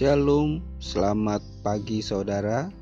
Shalom, 0.00 0.64
selamat 0.80 1.44
pagi 1.60 2.00
saudara. 2.00 2.72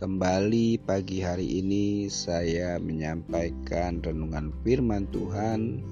Kembali 0.00 0.80
pagi 0.80 1.20
hari 1.20 1.60
ini 1.60 2.08
saya 2.08 2.80
menyampaikan 2.80 4.00
renungan 4.00 4.48
firman 4.64 5.04
Tuhan 5.12 5.84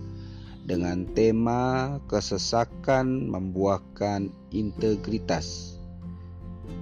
dengan 0.65 1.05
tema 1.13 2.01
kesesakan 2.09 3.29
membuahkan 3.29 4.33
integritas 4.49 5.77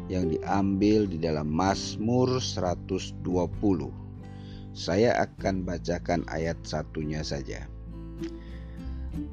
yang 0.07 0.31
diambil 0.31 1.11
di 1.11 1.19
dalam 1.19 1.51
Mazmur 1.51 2.39
120. 2.39 3.27
Saya 4.71 5.19
akan 5.19 5.67
bacakan 5.67 6.23
ayat 6.31 6.63
satunya 6.63 7.27
saja. 7.27 7.67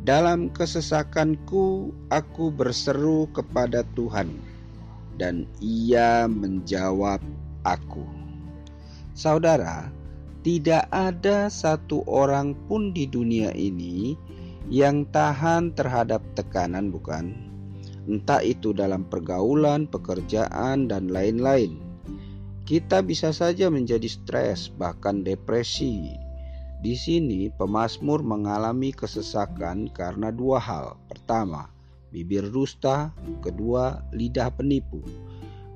Dalam 0.01 0.49
kesesakanku, 0.49 1.93
aku 2.09 2.49
berseru 2.49 3.29
kepada 3.35 3.83
Tuhan, 3.93 4.46
dan 5.17 5.49
Ia 5.59 6.29
menjawab 6.29 7.19
aku. 7.65 8.05
Saudara, 9.17 9.89
tidak 10.45 10.87
ada 10.93 11.49
satu 11.49 12.05
orang 12.07 12.55
pun 12.69 12.95
di 12.95 13.09
dunia 13.09 13.51
ini 13.57 14.15
yang 14.69 15.03
tahan 15.09 15.73
terhadap 15.75 16.23
tekanan, 16.37 16.93
bukan? 16.93 17.35
Entah 18.07 18.39
itu 18.39 18.71
dalam 18.71 19.03
pergaulan, 19.03 19.83
pekerjaan, 19.89 20.87
dan 20.87 21.11
lain-lain. 21.11 21.75
Kita 22.63 23.03
bisa 23.03 23.35
saja 23.35 23.67
menjadi 23.67 24.07
stres, 24.07 24.71
bahkan 24.71 25.23
depresi, 25.23 26.15
di 26.77 26.93
sini 26.93 27.49
pemazmur 27.49 28.21
mengalami 28.21 28.93
kesesakan 28.93 29.89
karena 29.89 30.29
dua 30.29 30.61
hal. 30.61 30.93
Pertama, 31.09 31.73
bibir 32.11 32.47
dusta, 32.47 33.11
kedua, 33.43 34.03
lidah 34.15 34.51
penipu. 34.53 35.03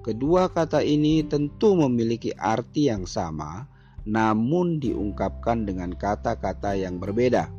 Kedua 0.02 0.50
kata 0.50 0.82
ini 0.82 1.22
tentu 1.22 1.78
memiliki 1.78 2.34
arti 2.34 2.90
yang 2.90 3.06
sama, 3.06 3.70
namun 4.06 4.82
diungkapkan 4.82 5.66
dengan 5.66 5.94
kata-kata 5.94 6.74
yang 6.74 6.98
berbeda. 6.98 7.54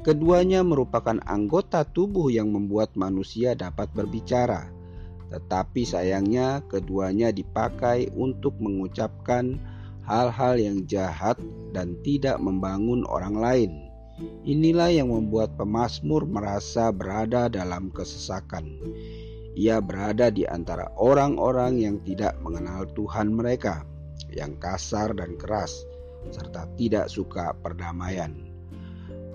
Keduanya 0.00 0.64
merupakan 0.64 1.20
anggota 1.28 1.84
tubuh 1.84 2.32
yang 2.32 2.48
membuat 2.52 2.96
manusia 2.96 3.52
dapat 3.52 3.92
berbicara, 3.92 4.72
tetapi 5.32 5.84
sayangnya 5.84 6.64
keduanya 6.68 7.32
dipakai 7.32 8.08
untuk 8.16 8.56
mengucapkan 8.60 9.56
hal-hal 10.04 10.60
yang 10.60 10.84
jahat 10.88 11.40
dan 11.76 11.96
tidak 12.04 12.40
membangun 12.40 13.04
orang 13.08 13.36
lain. 13.36 13.91
Inilah 14.44 14.92
yang 14.92 15.08
membuat 15.08 15.56
pemazmur 15.56 16.28
merasa 16.28 16.92
berada 16.92 17.48
dalam 17.48 17.88
kesesakan. 17.90 18.78
Ia 19.56 19.80
berada 19.80 20.32
di 20.32 20.48
antara 20.48 20.88
orang-orang 20.96 21.80
yang 21.80 21.96
tidak 22.04 22.36
mengenal 22.40 22.88
Tuhan 22.92 23.32
mereka, 23.32 23.84
yang 24.32 24.56
kasar 24.60 25.12
dan 25.12 25.36
keras, 25.36 25.84
serta 26.32 26.68
tidak 26.76 27.08
suka 27.12 27.52
perdamaian. 27.60 28.32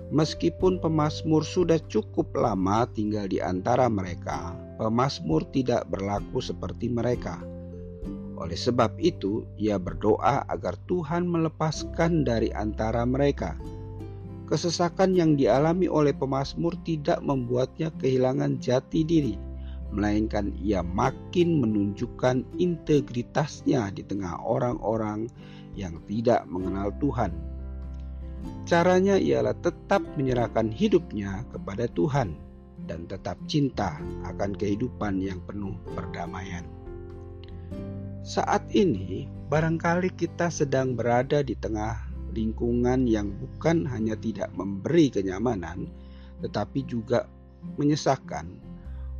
Meskipun 0.08 0.80
pemazmur 0.80 1.44
sudah 1.44 1.78
cukup 1.86 2.32
lama 2.32 2.88
tinggal 2.96 3.28
di 3.28 3.38
antara 3.44 3.86
mereka, 3.92 4.56
pemazmur 4.80 5.44
tidak 5.52 5.84
berlaku 5.92 6.40
seperti 6.40 6.88
mereka 6.88 7.38
oleh 8.38 8.54
sebab 8.54 8.94
itu, 9.02 9.42
ia 9.58 9.82
berdoa 9.82 10.46
agar 10.46 10.78
Tuhan 10.86 11.26
melepaskan 11.26 12.22
dari 12.22 12.54
antara 12.54 13.02
mereka. 13.02 13.58
Kesesakan 14.48 15.12
yang 15.12 15.36
dialami 15.36 15.92
oleh 15.92 16.16
pemazmur 16.16 16.72
tidak 16.80 17.20
membuatnya 17.20 17.92
kehilangan 18.00 18.56
jati 18.56 19.04
diri, 19.04 19.36
melainkan 19.92 20.56
ia 20.56 20.80
makin 20.80 21.60
menunjukkan 21.60 22.48
integritasnya 22.56 23.92
di 23.92 24.00
tengah 24.08 24.40
orang-orang 24.40 25.28
yang 25.76 26.00
tidak 26.08 26.48
mengenal 26.48 26.88
Tuhan. 26.96 27.36
Caranya 28.64 29.20
ialah 29.20 29.52
tetap 29.60 30.00
menyerahkan 30.16 30.72
hidupnya 30.72 31.44
kepada 31.52 31.84
Tuhan 31.92 32.40
dan 32.88 33.04
tetap 33.04 33.36
cinta 33.44 34.00
akan 34.24 34.56
kehidupan 34.56 35.20
yang 35.20 35.44
penuh 35.44 35.76
perdamaian. 35.92 36.64
Saat 38.24 38.64
ini, 38.72 39.28
barangkali 39.52 40.12
kita 40.16 40.48
sedang 40.48 40.96
berada 40.96 41.44
di 41.44 41.52
tengah 41.52 42.07
lingkungan 42.34 43.08
yang 43.08 43.32
bukan 43.36 43.88
hanya 43.88 44.14
tidak 44.18 44.52
memberi 44.56 45.12
kenyamanan, 45.12 45.88
tetapi 46.44 46.84
juga 46.84 47.26
menyesakan. 47.76 48.68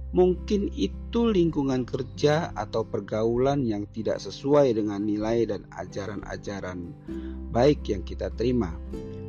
Mungkin 0.08 0.72
itu 0.72 1.28
lingkungan 1.28 1.84
kerja 1.84 2.48
atau 2.56 2.80
pergaulan 2.80 3.60
yang 3.68 3.84
tidak 3.92 4.24
sesuai 4.24 4.72
dengan 4.72 5.04
nilai 5.04 5.44
dan 5.44 5.68
ajaran-ajaran 5.76 6.96
baik 7.52 7.84
yang 7.92 8.00
kita 8.00 8.32
terima. 8.32 8.72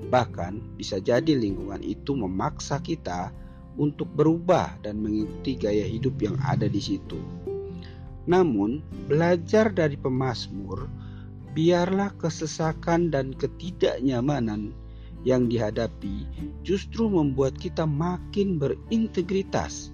Bahkan 0.07 0.79
bisa 0.79 1.03
jadi 1.03 1.35
lingkungan 1.35 1.83
itu 1.83 2.15
memaksa 2.15 2.79
kita 2.79 3.35
untuk 3.75 4.07
berubah 4.15 4.79
dan 4.79 5.03
mengikuti 5.03 5.59
gaya 5.59 5.83
hidup 5.83 6.15
yang 6.23 6.39
ada 6.47 6.71
di 6.71 6.79
situ. 6.79 7.19
Namun, 8.29 8.79
belajar 9.09 9.73
dari 9.73 9.99
pemazmur, 9.99 10.85
biarlah 11.59 12.15
kesesakan 12.15 13.11
dan 13.11 13.35
ketidaknyamanan 13.35 14.71
yang 15.27 15.51
dihadapi 15.51 16.23
justru 16.63 17.11
membuat 17.11 17.59
kita 17.59 17.83
makin 17.83 18.55
berintegritas 18.55 19.91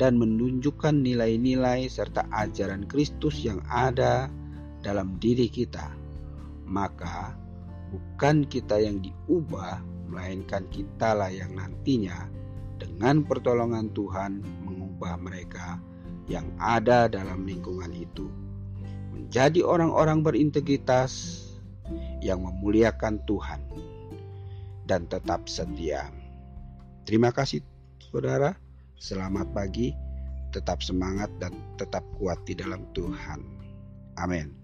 dan 0.00 0.16
menunjukkan 0.16 1.04
nilai-nilai 1.04 1.84
serta 1.84 2.24
ajaran 2.32 2.88
Kristus 2.88 3.44
yang 3.44 3.60
ada 3.68 4.32
dalam 4.80 5.20
diri 5.20 5.52
kita. 5.52 5.92
Maka, 6.64 7.36
bukan 7.92 8.48
kita 8.48 8.80
yang 8.80 9.04
diubah, 9.04 9.84
melainkan 10.08 10.64
kitalah 10.72 11.28
yang 11.28 11.52
nantinya 11.52 12.24
dengan 12.80 13.20
pertolongan 13.20 13.92
Tuhan 13.92 14.40
mengubah 14.64 15.20
mereka 15.20 15.76
yang 16.24 16.48
ada 16.56 17.04
dalam 17.04 17.44
lingkungan 17.44 17.92
itu. 17.92 18.32
Menjadi 19.22 19.64
orang-orang 19.64 20.20
berintegritas 20.26 21.42
yang 22.22 22.42
memuliakan 22.42 23.22
Tuhan 23.24 23.60
dan 24.86 25.06
tetap 25.10 25.46
setia. 25.50 26.10
Terima 27.06 27.34
kasih 27.34 27.62
saudara. 28.10 28.54
Selamat 28.98 29.50
pagi. 29.50 29.94
Tetap 30.52 30.84
semangat 30.84 31.32
dan 31.40 31.56
tetap 31.80 32.04
kuat 32.20 32.36
di 32.44 32.52
dalam 32.52 32.84
Tuhan. 32.92 33.40
Amin. 34.20 34.61